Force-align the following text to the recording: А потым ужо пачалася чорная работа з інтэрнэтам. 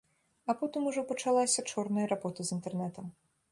А 0.49 0.55
потым 0.61 0.87
ужо 0.91 1.01
пачалася 1.11 1.65
чорная 1.73 2.09
работа 2.15 2.39
з 2.51 2.55
інтэрнэтам. 2.59 3.15